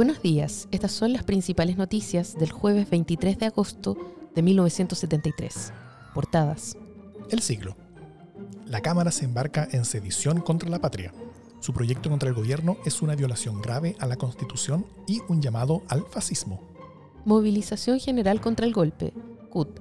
Buenos 0.00 0.22
días, 0.22 0.66
estas 0.70 0.92
son 0.92 1.12
las 1.12 1.24
principales 1.24 1.76
noticias 1.76 2.34
del 2.38 2.50
jueves 2.50 2.88
23 2.88 3.38
de 3.38 3.44
agosto 3.44 3.98
de 4.34 4.40
1973. 4.40 5.74
Portadas. 6.14 6.74
El 7.28 7.40
siglo. 7.40 7.76
La 8.64 8.80
Cámara 8.80 9.10
se 9.10 9.26
embarca 9.26 9.68
en 9.70 9.84
sedición 9.84 10.40
contra 10.40 10.70
la 10.70 10.78
patria. 10.78 11.12
Su 11.60 11.74
proyecto 11.74 12.08
contra 12.08 12.30
el 12.30 12.34
gobierno 12.34 12.78
es 12.86 13.02
una 13.02 13.14
violación 13.14 13.60
grave 13.60 13.94
a 13.98 14.06
la 14.06 14.16
Constitución 14.16 14.86
y 15.06 15.20
un 15.28 15.42
llamado 15.42 15.82
al 15.88 16.06
fascismo. 16.06 16.62
Movilización 17.26 18.00
general 18.00 18.40
contra 18.40 18.64
el 18.64 18.72
golpe. 18.72 19.12
CUT. 19.50 19.80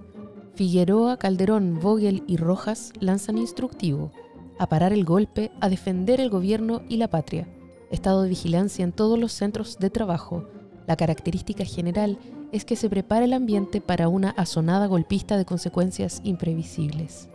Figueroa, 0.54 1.16
Calderón, 1.16 1.80
Vogel 1.80 2.26
y 2.28 2.36
Rojas 2.36 2.92
lanzan 3.00 3.38
instructivo 3.38 4.12
a 4.58 4.68
parar 4.68 4.92
el 4.92 5.06
golpe, 5.06 5.50
a 5.62 5.70
defender 5.70 6.20
el 6.20 6.30
gobierno 6.30 6.82
y 6.90 6.98
la 6.98 7.08
patria. 7.08 7.48
Estado 7.92 8.24
de 8.24 8.30
vigilancia 8.30 8.84
en 8.84 8.92
todos 8.92 9.18
los 9.18 9.32
centros 9.32 9.78
de 9.80 9.90
trabajo. 9.90 10.48
La 10.88 10.96
característica 10.96 11.66
general 11.66 12.18
es 12.52 12.66
que 12.66 12.76
se 12.76 12.90
prepara 12.90 13.26
el 13.26 13.34
ambiente 13.34 13.82
para 13.82 14.08
una 14.08 14.32
asonada 14.32 14.88
golpista 14.88 15.38
de 15.38 15.46
consecuencias 15.46 16.22
imprevisibles. 16.24 17.30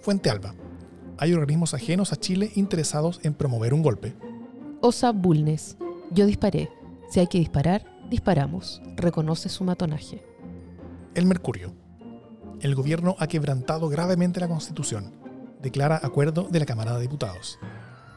Fuente 0.00 0.30
Alba 0.30 0.54
hay 1.18 1.34
organismos 1.34 1.74
ajenos 1.74 2.12
a 2.12 2.16
Chile 2.16 2.52
interesados 2.54 3.20
en 3.24 3.34
promover 3.34 3.74
un 3.74 3.82
golpe. 3.82 4.14
Osa 4.80 5.10
Bulnes. 5.10 5.76
Yo 6.12 6.26
disparé. 6.26 6.70
Si 7.10 7.18
hay 7.18 7.26
que 7.26 7.38
disparar, 7.38 7.84
disparamos. 8.08 8.80
Reconoce 8.96 9.48
su 9.48 9.64
matonaje. 9.64 10.22
El 11.14 11.26
Mercurio. 11.26 11.74
El 12.60 12.76
gobierno 12.76 13.16
ha 13.18 13.26
quebrantado 13.26 13.88
gravemente 13.88 14.38
la 14.38 14.48
Constitución. 14.48 15.12
Declara 15.60 16.00
acuerdo 16.00 16.46
de 16.48 16.60
la 16.60 16.66
Cámara 16.66 16.94
de 16.94 17.02
Diputados. 17.02 17.58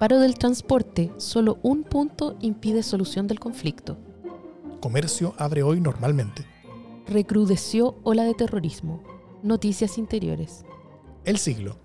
Paro 0.01 0.19
del 0.19 0.39
transporte. 0.39 1.11
Solo 1.17 1.59
un 1.61 1.83
punto 1.83 2.35
impide 2.41 2.81
solución 2.81 3.27
del 3.27 3.39
conflicto. 3.39 3.99
Comercio 4.79 5.35
abre 5.37 5.61
hoy 5.61 5.79
normalmente. 5.79 6.43
Recrudeció 7.05 7.99
ola 8.01 8.23
de 8.23 8.33
terrorismo. 8.33 9.03
Noticias 9.43 9.99
interiores. 9.99 10.65
El 11.23 11.37
siglo 11.37 11.77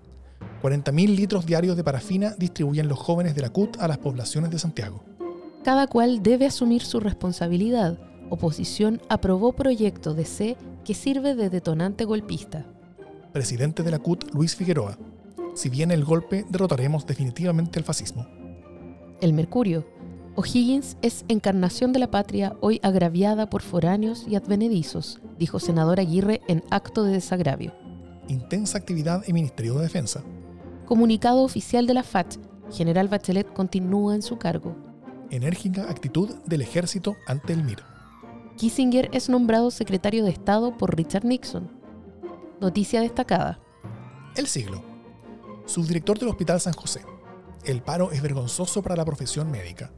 40.000 0.63 1.15
litros 1.15 1.45
diarios 1.45 1.77
de 1.77 1.83
parafina 1.83 2.33
distribuyen 2.39 2.87
los 2.87 2.97
jóvenes 2.97 3.35
de 3.35 3.43
la 3.43 3.51
CUT 3.51 3.77
a 3.79 3.87
las 3.87 3.99
poblaciones 3.99 4.49
de 4.49 4.57
Santiago. 4.57 5.03
Cada 5.63 5.85
cual 5.85 6.23
debe 6.23 6.47
asumir 6.47 6.81
su 6.81 6.99
responsabilidad. 6.99 7.99
Oposición 8.31 8.99
aprobó 9.09 9.53
proyecto 9.53 10.15
de 10.15 10.25
C 10.25 10.57
que 10.83 10.95
sirve 10.95 11.35
de 11.35 11.51
detonante 11.51 12.03
golpista. 12.03 12.65
Presidente 13.31 13.83
de 13.83 13.91
la 13.91 13.99
CUT, 13.99 14.33
Luis 14.33 14.55
Figueroa. 14.55 14.97
Si 15.57 15.69
viene 15.69 15.95
el 15.95 16.05
golpe, 16.05 16.45
derrotaremos 16.49 17.07
definitivamente 17.07 17.79
al 17.79 17.83
fascismo. 17.83 18.27
El 19.21 19.33
Mercurio. 19.33 19.87
O'Higgins 20.35 20.97
es 21.01 21.25
encarnación 21.29 21.93
de 21.93 21.97
la 21.97 22.11
patria 22.11 22.55
hoy 22.61 22.79
agraviada 22.83 23.49
por 23.49 23.63
foráneos 23.63 24.27
y 24.27 24.35
advenedizos, 24.35 25.19
dijo 25.39 25.59
senador 25.59 25.99
Aguirre 25.99 26.41
en 26.47 26.63
acto 26.69 27.03
de 27.03 27.13
desagravio. 27.13 27.73
Intensa 28.27 28.77
actividad 28.77 29.23
en 29.27 29.33
Ministerio 29.33 29.73
de 29.73 29.81
Defensa. 29.81 30.23
Comunicado 30.85 31.41
oficial 31.41 31.87
de 31.87 31.95
la 31.95 32.03
FAT, 32.03 32.35
General 32.71 33.07
Bachelet 33.07 33.51
continúa 33.51 34.13
en 34.13 34.21
su 34.21 34.37
cargo. 34.37 34.75
Enérgica 35.31 35.89
actitud 35.89 36.35
del 36.45 36.61
ejército 36.61 37.15
ante 37.25 37.53
el 37.53 37.63
MIR. 37.63 37.79
Kissinger 38.57 39.09
es 39.11 39.27
nombrado 39.27 39.71
secretario 39.71 40.23
de 40.23 40.29
Estado 40.29 40.77
por 40.77 40.95
Richard 40.95 41.25
Nixon. 41.25 41.67
Noticia 42.61 43.01
destacada. 43.01 43.59
El 44.35 44.45
siglo. 44.45 44.86
Subdirector 45.67 46.17
del 46.17 46.29
Hospital 46.29 46.61
San 46.61 46.71
José. 46.71 47.01
El 47.65 47.81
paro 47.81 48.13
es 48.13 48.21
vergonzoso 48.21 48.81
para 48.81 48.95
la 48.95 49.03
profesión 49.03 49.51
médica. 49.51 49.91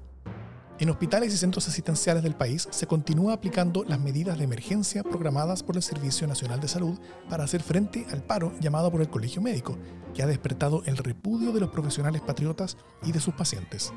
En 0.80 0.90
hospitales 0.90 1.32
y 1.32 1.38
centros 1.38 1.68
asistenciales 1.68 2.24
del 2.24 2.36
país 2.36 2.68
se 2.72 2.88
continúa 2.88 3.34
aplicando 3.34 3.84
las 3.84 4.00
medidas 4.00 4.40
de 4.40 4.46
emergencia 4.46 5.04
programadas 5.04 5.62
por 5.62 5.76
el 5.76 5.84
Servicio 5.84 6.26
Nacional 6.26 6.60
de 6.60 6.68
Salud 6.68 7.00
para 7.30 7.44
hacer 7.44 7.62
frente 7.62 8.08
al 8.12 8.24
paro 8.24 8.52
llamado 8.60 8.90
por 8.92 9.02
el 9.02 9.10
Colegio 9.10 9.44
Médico, 9.44 9.78
que 10.16 10.24
ha 10.24 10.28
despertado 10.28 10.82
el 10.86 10.98
repudio 10.98 11.52
de 11.52 11.60
los 11.60 11.70
profesionales 11.70 12.22
patriotas 12.22 12.76
y 13.04 13.12
de 13.12 13.20
sus 13.20 13.36
pacientes. 13.36 13.94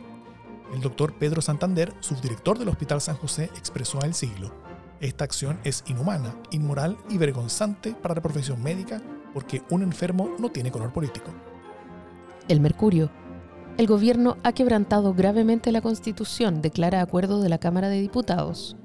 El 0.75 0.83
doctor 0.83 1.19
Pedro 1.19 1.41
Santander, 1.41 1.95
subdirector 2.01 2.59
del 2.59 2.69
Hospital 2.69 3.01
San 3.01 3.17
José, 3.17 3.45
expresó 3.57 4.03
a 4.03 4.07
El 4.07 4.13
Siglo, 4.13 4.53
esta 5.01 5.25
acción 5.25 5.59
es 5.65 5.83
inhumana, 5.89 6.37
inmoral 6.51 6.97
y 7.09 7.19
vergonzante 7.19 7.93
para 7.93 8.15
la 8.15 8.23
profesión 8.23 8.63
médica 8.63 9.03
porque 9.35 9.63
un 9.71 9.83
enfermo 9.83 10.37
no 10.39 10.53
tiene 10.53 10.71
color 10.71 10.93
político. 10.93 11.33
El 12.49 12.61
Mercurio, 12.61 13.11
el 13.79 13.87
gobierno 13.87 14.37
ha 14.43 14.53
quebrantado 14.53 15.15
gravemente 15.15 15.73
la 15.73 15.81
Constitución, 15.81 16.61
declara 16.61 17.01
acuerdo 17.01 17.41
de 17.41 17.49
la 17.49 17.59
Cámara 17.59 17.89
de 17.89 18.01
Diputados. 18.01 18.77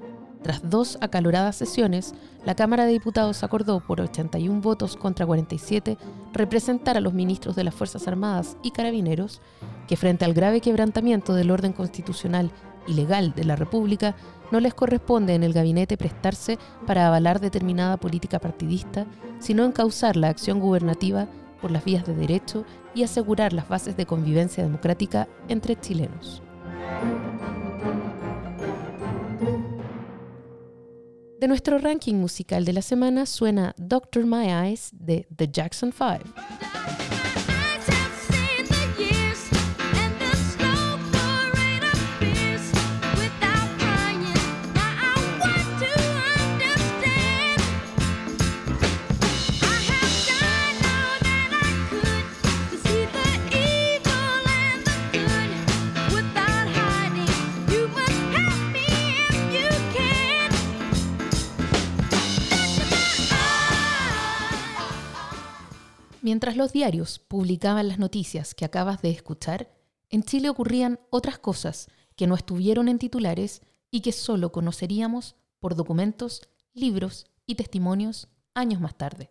Tras 0.42 0.70
dos 0.70 0.96
acaloradas 1.00 1.56
sesiones, 1.56 2.14
la 2.46 2.54
Cámara 2.54 2.86
de 2.86 2.92
Diputados 2.92 3.42
acordó 3.42 3.80
por 3.80 4.00
81 4.00 4.60
votos 4.60 4.96
contra 4.96 5.26
47 5.26 5.98
representar 6.32 6.96
a 6.96 7.00
los 7.00 7.12
ministros 7.12 7.56
de 7.56 7.64
las 7.64 7.74
Fuerzas 7.74 8.06
Armadas 8.06 8.56
y 8.62 8.70
Carabineros 8.70 9.42
que 9.88 9.96
frente 9.96 10.24
al 10.24 10.34
grave 10.34 10.60
quebrantamiento 10.60 11.34
del 11.34 11.50
orden 11.50 11.72
constitucional 11.72 12.52
y 12.86 12.94
legal 12.94 13.34
de 13.34 13.44
la 13.44 13.56
República 13.56 14.14
no 14.52 14.60
les 14.60 14.72
corresponde 14.72 15.34
en 15.34 15.42
el 15.42 15.52
gabinete 15.52 15.96
prestarse 15.96 16.58
para 16.86 17.08
avalar 17.08 17.40
determinada 17.40 17.96
política 17.96 18.38
partidista, 18.38 19.06
sino 19.40 19.64
encauzar 19.64 20.16
la 20.16 20.28
acción 20.28 20.60
gubernativa 20.60 21.28
por 21.60 21.70
las 21.70 21.84
vías 21.84 22.06
de 22.06 22.14
derecho 22.14 22.64
y 22.94 23.02
asegurar 23.02 23.52
las 23.52 23.68
bases 23.68 23.96
de 23.96 24.06
convivencia 24.06 24.62
democrática 24.62 25.28
entre 25.48 25.78
chilenos. 25.78 26.42
De 31.40 31.46
nuestro 31.46 31.78
ranking 31.78 32.16
musical 32.16 32.64
de 32.64 32.72
la 32.72 32.82
semana 32.82 33.24
suena 33.24 33.72
Doctor 33.78 34.26
My 34.26 34.48
Eyes 34.48 34.90
de 34.92 35.28
The 35.36 35.48
Jackson 35.48 35.92
5. 35.92 36.67
Mientras 66.48 66.64
los 66.64 66.72
diarios 66.72 67.18
publicaban 67.18 67.88
las 67.88 67.98
noticias 67.98 68.54
que 68.54 68.64
acabas 68.64 69.02
de 69.02 69.10
escuchar, 69.10 69.70
en 70.08 70.22
Chile 70.22 70.48
ocurrían 70.48 70.98
otras 71.10 71.38
cosas 71.38 71.88
que 72.16 72.26
no 72.26 72.34
estuvieron 72.34 72.88
en 72.88 72.98
titulares 72.98 73.60
y 73.90 74.00
que 74.00 74.12
solo 74.12 74.50
conoceríamos 74.50 75.36
por 75.60 75.74
documentos, 75.74 76.48
libros 76.72 77.26
y 77.44 77.56
testimonios 77.56 78.28
años 78.54 78.80
más 78.80 78.96
tarde. 78.96 79.30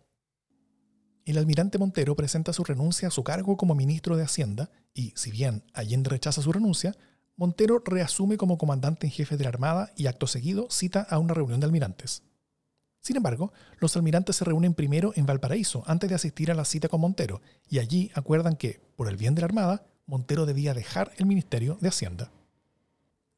El 1.24 1.38
almirante 1.38 1.76
Montero 1.76 2.14
presenta 2.14 2.52
su 2.52 2.62
renuncia 2.62 3.08
a 3.08 3.10
su 3.10 3.24
cargo 3.24 3.56
como 3.56 3.74
ministro 3.74 4.16
de 4.16 4.22
Hacienda 4.22 4.70
y, 4.94 5.12
si 5.16 5.32
bien 5.32 5.64
Allende 5.74 6.10
rechaza 6.10 6.40
su 6.40 6.52
renuncia, 6.52 6.94
Montero 7.34 7.82
reasume 7.84 8.36
como 8.36 8.58
comandante 8.58 9.08
en 9.08 9.12
jefe 9.12 9.36
de 9.36 9.42
la 9.42 9.50
Armada 9.50 9.92
y 9.96 10.06
acto 10.06 10.28
seguido 10.28 10.68
cita 10.70 11.02
a 11.02 11.18
una 11.18 11.34
reunión 11.34 11.58
de 11.58 11.66
almirantes. 11.66 12.22
Sin 13.08 13.16
embargo, 13.16 13.54
los 13.78 13.96
almirantes 13.96 14.36
se 14.36 14.44
reúnen 14.44 14.74
primero 14.74 15.14
en 15.16 15.24
Valparaíso 15.24 15.82
antes 15.86 16.10
de 16.10 16.14
asistir 16.14 16.50
a 16.50 16.54
la 16.54 16.66
cita 16.66 16.88
con 16.88 17.00
Montero, 17.00 17.40
y 17.66 17.78
allí 17.78 18.10
acuerdan 18.12 18.54
que, 18.54 18.82
por 18.96 19.08
el 19.08 19.16
bien 19.16 19.34
de 19.34 19.40
la 19.40 19.46
Armada, 19.46 19.82
Montero 20.04 20.44
debía 20.44 20.74
dejar 20.74 21.12
el 21.16 21.24
Ministerio 21.24 21.78
de 21.80 21.88
Hacienda. 21.88 22.30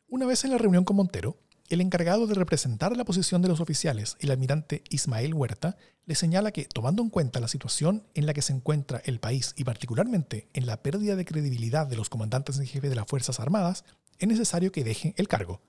Una 0.09 0.27
vez 0.27 0.43
en 0.43 0.51
la 0.51 0.59
reunión 0.59 0.83
con 0.83 0.97
Montero, 0.97 1.37
el 1.69 1.81
encargado 1.81 2.27
de 2.27 2.35
representar 2.35 2.97
la 2.97 3.05
posición 3.05 3.43
de 3.43 3.49
los 3.49 3.61
oficiales, 3.61 4.17
el 4.19 4.33
almirante 4.33 4.83
Ismael 4.91 5.35
Huerta, 5.35 5.77
le 6.05 6.17
señala 6.17 6.51
que, 6.51 6.65
tomando 6.65 7.01
en 7.05 7.11
cuenta 7.11 7.39
la 7.39 7.47
situación 7.47 8.03
en 8.15 8.27
la 8.27 8.35
que 8.35 8.43
se 8.43 8.53
encuentra 8.53 9.01
el 9.05 9.21
país 9.21 9.55
y 9.57 9.63
particularmente 9.63 10.49
en 10.53 10.67
la 10.67 10.83
pérdida 10.83 11.15
de 11.15 11.25
credibilidad 11.25 11.87
de 11.87 11.95
los 11.95 12.09
comandantes 12.09 12.59
en 12.59 12.67
jefe 12.67 12.89
de 12.89 12.97
las 12.97 13.07
Fuerzas 13.07 13.39
Armadas, 13.39 13.85
es 14.19 14.27
necesario 14.27 14.73
que 14.73 14.83
deje 14.83 15.15
el 15.17 15.29
cargo. 15.29 15.61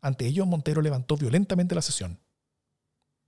Ante 0.00 0.24
ello, 0.24 0.46
Montero 0.46 0.82
levantó 0.82 1.16
violentamente 1.16 1.74
la 1.74 1.82
sesión. 1.82 2.20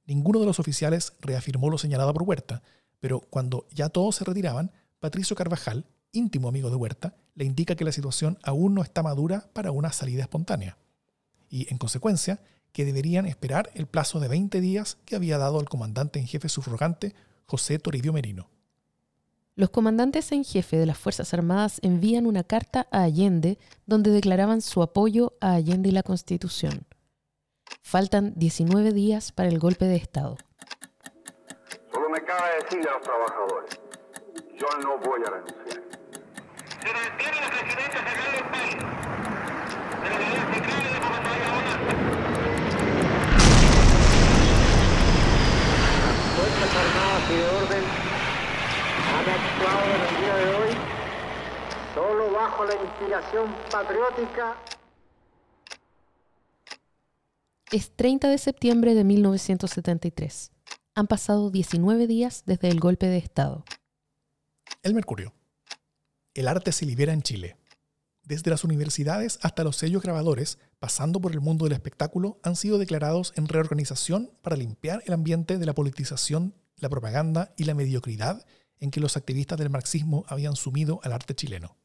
Ninguno 0.07 0.41
de 0.41 0.47
los 0.47 0.61
oficiales 0.61 1.13
reafirmó 1.21 1.69
lo 1.69 1.79
señalado 1.79 2.13
por 2.13 2.23
Huerta, 2.23 2.63
pero 3.01 3.21
cuando 3.21 3.67
ya 3.71 3.89
todos 3.89 4.17
se 4.17 4.25
retiraban, 4.25 4.71
Patricio 5.01 5.37
Carvajal, 5.37 5.85
íntimo 6.13 6.49
amigo 6.49 6.71
de 6.71 6.77
Huerta, 6.77 7.15
le 7.35 7.45
indica 7.45 7.75
que 7.75 7.85
la 7.85 7.93
situación 7.93 8.39
aún 8.43 8.75
no 8.75 8.83
está 8.83 9.03
madura 9.03 9.49
para 9.53 9.73
una 9.73 9.93
salida 9.93 10.23
espontánea. 10.23 10.79
Y, 11.51 11.71
en 11.71 11.79
consecuencia, 11.79 12.41
que 12.73 12.85
deberían 12.85 13.27
esperar 13.27 13.71
el 13.75 13.87
plazo 13.87 14.21
de 14.21 14.29
20 14.29 14.61
días 14.61 14.99
que 15.05 15.17
había 15.17 15.39
dado 15.39 15.61
el 15.61 15.69
comandante 15.69 16.19
en 16.19 16.27
jefe 16.27 16.49
subrogante 16.49 17.15
José 17.47 17.79
Toribio 17.79 18.13
Merino. 18.13 18.49
Los 19.55 19.71
comandantes 19.71 20.33
en 20.33 20.45
jefe 20.45 20.77
de 20.77 20.85
las 20.85 20.99
Fuerzas 20.99 21.33
Armadas 21.33 21.79
envían 21.83 22.27
una 22.27 22.45
carta 22.45 22.87
a 22.91 23.05
Allende 23.05 23.59
donde 23.87 24.11
declaraban 24.11 24.61
su 24.61 24.83
apoyo 24.83 25.33
a 25.41 25.55
Allende 25.55 25.89
y 25.89 25.93
la 25.93 26.03
Constitución. 26.03 26.87
Faltan 27.89 28.33
19 28.35 28.91
días 28.91 29.31
para 29.31 29.49
el 29.49 29.61
golpe 29.61 29.85
de 29.85 29.95
Estado. 29.95 30.37
Solo 31.93 32.09
me 32.09 32.21
cabe 32.21 32.57
decirle 32.61 32.91
a 32.91 32.95
los 32.95 33.03
trabajadores, 33.03 33.81
yo 34.59 34.67
no 34.83 34.99
voy 34.99 35.21
a 35.25 35.31
renunciar. 35.31 35.83
Se 36.83 36.93
mantiene 36.93 37.41
la 37.41 37.49
presidencia 37.49 38.03
central 38.03 38.33
del 38.33 38.45
país, 38.51 38.75
de 40.03 40.11
la 40.11 40.17
unidad 40.17 40.53
central 40.53 40.83
y 40.83 40.89
de 40.93 41.01
comandante 41.01 41.47
Fuerzas 46.35 46.71
Armadas 46.83 47.23
y 47.31 47.37
de 47.37 47.47
Orden 47.47 47.85
han 49.15 49.27
actuado 49.31 49.85
en 49.87 50.01
el 50.03 50.15
día 50.25 50.35
de 50.35 50.47
hoy 50.57 50.73
solo 51.95 52.33
bajo 52.33 52.65
la 52.65 52.75
inspiración 52.75 53.55
patriótica 53.71 54.57
Es 57.73 57.91
30 57.97 58.29
de 58.29 58.39
septiembre 58.39 58.95
de 58.95 59.03
1973. 59.03 60.53
Han 60.95 61.09
pasado 61.09 61.51
19 61.51 62.07
días 62.07 62.45
desde 62.47 62.69
el 62.69 62.79
golpe 62.79 63.07
de 63.07 63.19
Estado. 63.19 63.65
El 64.85 64.95
Mercurio. 64.95 65.35
El 66.33 66.47
arte 66.47 66.71
se 66.71 66.87
libera 66.87 67.13
en 67.13 67.23
Chile. 67.23 67.57
Desde 68.23 68.53
las 68.53 68.63
universidades 68.63 69.41
hasta 69.43 69.65
los 69.65 69.77
sellos 69.77 70.01
grabadores, 70.01 70.59
pasando 70.79 71.21
por 71.21 71.33
el 71.33 71.41
mundo 71.41 71.65
del 71.65 71.73
espectáculo, 71.73 72.39
han 72.45 72.55
sido 72.55 72.79
declarados 72.79 73.33
en 73.35 73.49
reorganización 73.49 74.31
para 74.43 74.55
limpiar 74.55 75.03
el 75.05 75.15
ambiente 75.15 75.59
de 75.59 75.67
la 75.67 75.75
politización, 75.75 76.55
la 76.77 76.89
propaganda 76.89 77.53
y 77.57 77.65
la 77.65 77.75
mediocridad 77.75 78.47
en 78.79 78.93
que 78.93 79.01
los 79.01 79.17
activistas 79.17 79.59
del 79.59 79.71
marxismo 79.71 80.25
habían 80.29 80.55
sumido 80.55 81.01
al 81.03 81.13
arte 81.13 81.35
chileno. 81.35 81.77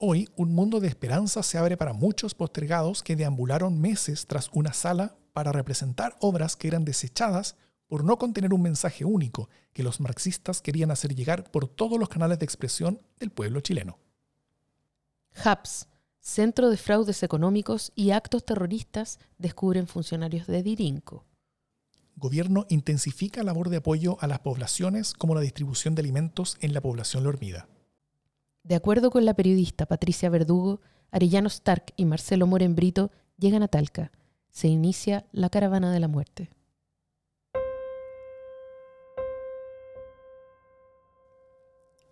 Hoy, 0.00 0.28
un 0.36 0.54
mundo 0.54 0.78
de 0.78 0.86
esperanza 0.86 1.42
se 1.42 1.58
abre 1.58 1.76
para 1.76 1.92
muchos 1.92 2.32
postergados 2.32 3.02
que 3.02 3.16
deambularon 3.16 3.80
meses 3.80 4.28
tras 4.28 4.48
una 4.52 4.72
sala 4.72 5.16
para 5.32 5.50
representar 5.50 6.16
obras 6.20 6.54
que 6.54 6.68
eran 6.68 6.84
desechadas 6.84 7.56
por 7.88 8.04
no 8.04 8.16
contener 8.16 8.54
un 8.54 8.62
mensaje 8.62 9.04
único 9.04 9.48
que 9.72 9.82
los 9.82 9.98
marxistas 9.98 10.62
querían 10.62 10.92
hacer 10.92 11.16
llegar 11.16 11.50
por 11.50 11.66
todos 11.66 11.98
los 11.98 12.08
canales 12.08 12.38
de 12.38 12.44
expresión 12.44 13.02
del 13.18 13.32
pueblo 13.32 13.60
chileno. 13.60 13.98
HAPS, 15.34 15.88
Centro 16.20 16.70
de 16.70 16.76
Fraudes 16.76 17.24
Económicos 17.24 17.90
y 17.96 18.12
Actos 18.12 18.46
Terroristas, 18.46 19.18
descubren 19.36 19.88
funcionarios 19.88 20.46
de 20.46 20.62
Dirinco. 20.62 21.24
Gobierno 22.14 22.66
intensifica 22.68 23.42
labor 23.42 23.68
de 23.68 23.78
apoyo 23.78 24.16
a 24.20 24.28
las 24.28 24.38
poblaciones 24.38 25.12
como 25.12 25.34
la 25.34 25.40
distribución 25.40 25.96
de 25.96 26.02
alimentos 26.02 26.56
en 26.60 26.72
la 26.72 26.80
población 26.80 27.24
lormida. 27.24 27.66
De 28.68 28.74
acuerdo 28.74 29.10
con 29.10 29.24
la 29.24 29.32
periodista 29.32 29.86
Patricia 29.86 30.28
Verdugo, 30.28 30.82
Arellano 31.10 31.46
Stark 31.46 31.94
y 31.96 32.04
Marcelo 32.04 32.46
Moren 32.46 32.76
llegan 33.38 33.62
a 33.62 33.68
Talca. 33.68 34.12
Se 34.50 34.68
inicia 34.68 35.24
la 35.32 35.48
caravana 35.48 35.90
de 35.90 36.00
la 36.00 36.06
muerte. 36.06 36.50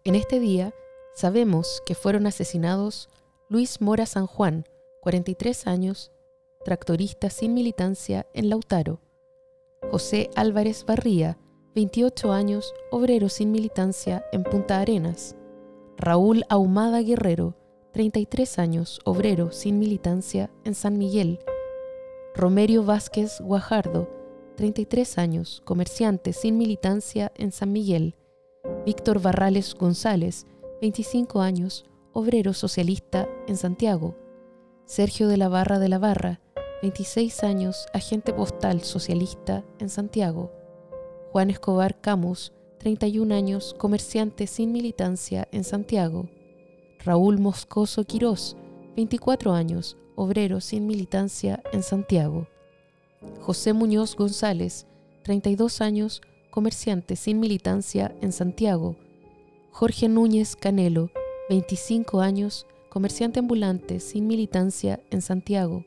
En 0.05 0.15
este 0.15 0.41
día 0.41 0.73
sabemos 1.15 1.83
que 1.85 1.95
fueron 1.95 2.27
asesinados 2.27 3.11
Luis 3.51 3.83
Mora 3.83 4.07
San 4.07 4.27
Juan, 4.27 4.65
43 5.03 5.67
años, 5.67 6.11
tractorista 6.65 7.29
sin 7.29 7.53
militancia 7.53 8.27
en 8.33 8.49
Lautaro, 8.49 9.03
José 9.91 10.31
Álvarez 10.37 10.87
Barría, 10.87 11.37
28 11.75 12.33
años, 12.33 12.73
obrero 12.91 13.29
sin 13.29 13.53
militancia 13.53 14.25
en 14.33 14.43
Punta 14.43 14.81
Arenas, 14.81 15.37
Raúl 15.99 16.45
Ahumada 16.51 17.01
Guerrero, 17.01 17.55
33 17.93 18.59
años, 18.59 19.01
obrero 19.05 19.51
sin 19.51 19.79
militancia 19.79 20.51
en 20.65 20.75
San 20.75 20.99
Miguel. 20.99 21.41
Romerio 22.35 22.85
Vázquez 22.85 23.41
Guajardo, 23.41 24.11
33 24.57 25.17
años, 25.17 25.63
comerciante 25.65 26.35
sin 26.35 26.59
militancia 26.59 27.33
en 27.35 27.51
San 27.51 27.73
Miguel. 27.73 28.15
Víctor 28.85 29.23
Barrales 29.23 29.75
González, 29.75 30.47
25 30.83 31.41
años, 31.41 31.87
obrero 32.13 32.53
socialista 32.53 33.27
en 33.47 33.57
Santiago. 33.57 34.17
Sergio 34.85 35.29
de 35.29 35.39
la 35.39 35.49
Barra 35.49 35.79
de 35.79 35.89
la 35.89 35.99
Barra, 35.99 36.41
26 36.83 37.43
años, 37.43 37.87
agente 37.95 38.35
postal 38.35 38.83
socialista 38.83 39.65
en 39.79 39.89
Santiago. 39.89 40.53
Juan 41.33 41.49
Escobar 41.49 41.99
Camus, 42.03 42.53
31 42.87 43.35
años, 43.35 43.75
comerciante 43.77 44.47
sin 44.47 44.71
militancia 44.71 45.49
en 45.51 45.65
Santiago. 45.65 46.29
Raúl 47.05 47.41
Moscoso 47.41 48.05
Quirós, 48.05 48.57
24 48.95 49.55
años, 49.55 49.97
obrero 50.15 50.61
sin 50.61 50.87
militancia 50.87 51.61
en 51.73 51.83
Santiago. 51.83 52.47
José 53.41 53.73
Muñoz 53.73 54.15
González, 54.15 54.87
32 55.25 55.81
años, 55.81 56.23
comerciante 56.53 57.17
sin 57.17 57.41
militancia 57.41 58.15
en 58.21 58.31
Santiago. 58.31 58.95
Jorge 59.73 60.09
Núñez 60.09 60.55
Canelo, 60.55 61.11
25 61.51 62.21
años, 62.21 62.69
comerciante 62.89 63.41
ambulante 63.41 63.99
sin 63.99 64.29
militancia 64.29 65.01
en 65.11 65.23
Santiago. 65.23 65.85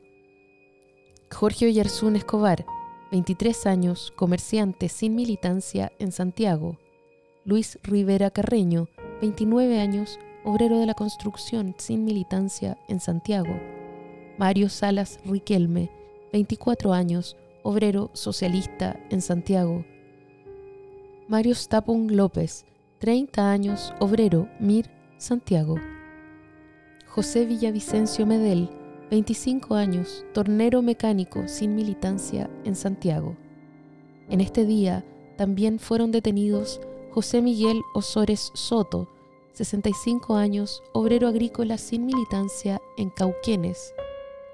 Jorge 1.30 1.64
Oyarzún 1.64 2.16
Escobar, 2.16 2.66
23 3.10 3.64
años, 3.64 4.12
comerciante 4.16 4.90
sin 4.90 5.14
militancia 5.14 5.92
en 5.98 6.12
Santiago. 6.12 6.76
Luis 7.44 7.78
Rivera 7.82 8.30
Carreño, 8.30 8.88
29 9.22 9.80
años, 9.80 10.18
obrero 10.44 10.78
de 10.78 10.84
la 10.84 10.92
construcción 10.94 11.74
sin 11.78 12.04
militancia 12.04 12.76
en 12.86 13.00
Santiago. 13.00 13.58
Mario 14.38 14.68
Salas 14.68 15.20
Riquelme, 15.24 15.90
24 16.34 16.92
años, 16.92 17.38
obrero 17.62 18.10
socialista 18.12 19.00
en 19.08 19.22
Santiago. 19.22 19.86
Mario 21.28 21.54
Stapun 21.54 22.14
López, 22.14 22.66
30 22.98 23.50
años, 23.50 23.94
obrero 24.00 24.48
MIR, 24.60 24.90
Santiago. 25.16 25.76
José 27.06 27.46
Villavicencio 27.46 28.26
Medel, 28.26 28.68
25 29.10 29.76
años, 29.76 30.26
tornero 30.34 30.82
mecánico 30.82 31.48
sin 31.48 31.74
militancia 31.74 32.50
en 32.64 32.76
Santiago. 32.76 33.34
En 34.28 34.42
este 34.42 34.66
día 34.66 35.04
también 35.36 35.78
fueron 35.78 36.12
detenidos 36.12 36.80
José 37.10 37.42
Miguel 37.42 37.82
Osores 37.92 38.52
Soto, 38.54 39.08
65 39.54 40.36
años, 40.36 40.80
obrero 40.92 41.26
agrícola 41.26 41.76
sin 41.76 42.06
militancia 42.06 42.80
en 42.96 43.10
Cauquenes. 43.10 43.92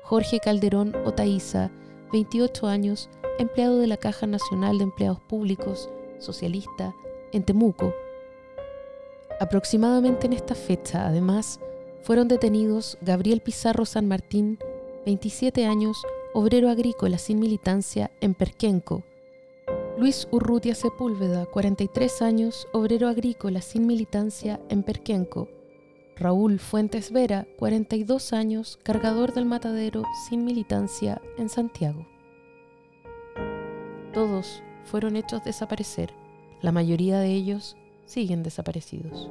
Jorge 0.04 0.40
Calderón 0.40 0.94
Otaiza, 1.04 1.70
28 2.12 2.66
años, 2.66 3.10
empleado 3.38 3.78
de 3.78 3.86
la 3.86 3.98
Caja 3.98 4.26
Nacional 4.26 4.78
de 4.78 4.84
Empleados 4.84 5.20
Públicos, 5.20 5.90
socialista, 6.18 6.94
en 7.32 7.42
Temuco. 7.42 7.92
Aproximadamente 9.38 10.26
en 10.26 10.32
esta 10.32 10.54
fecha, 10.54 11.06
además, 11.06 11.60
fueron 12.00 12.26
detenidos 12.26 12.96
Gabriel 13.02 13.42
Pizarro 13.42 13.84
San 13.84 14.08
Martín, 14.08 14.58
27 15.04 15.66
años, 15.66 16.02
obrero 16.32 16.70
agrícola 16.70 17.18
sin 17.18 17.38
militancia 17.38 18.10
en 18.22 18.32
Perquenco, 18.32 19.02
Luis 19.98 20.28
Urrutia 20.30 20.74
Sepúlveda, 20.74 21.46
43 21.46 22.20
años, 22.20 22.68
obrero 22.74 23.08
agrícola 23.08 23.62
sin 23.62 23.86
militancia 23.86 24.60
en 24.68 24.82
Perquenco. 24.82 25.48
Raúl 26.16 26.58
Fuentes 26.58 27.10
Vera, 27.10 27.46
42 27.58 28.34
años, 28.34 28.78
cargador 28.82 29.32
del 29.32 29.46
matadero 29.46 30.02
sin 30.28 30.44
militancia 30.44 31.22
en 31.38 31.48
Santiago. 31.48 32.06
Todos 34.12 34.62
fueron 34.84 35.16
hechos 35.16 35.42
desaparecer. 35.44 36.12
La 36.60 36.72
mayoría 36.72 37.18
de 37.18 37.32
ellos 37.32 37.74
siguen 38.04 38.42
desaparecidos. 38.42 39.30